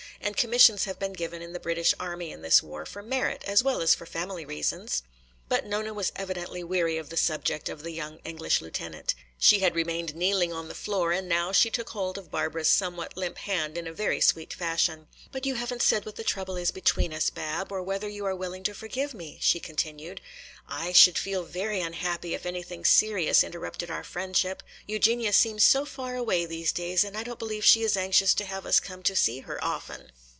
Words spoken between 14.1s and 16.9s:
sweet fashion. "But you haven't said what the trouble is